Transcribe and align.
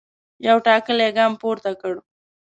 یو 0.47 0.57
ټاکلی 0.67 1.07
ګام 1.17 1.31
پورته 1.41 1.71
کړ. 1.81 1.95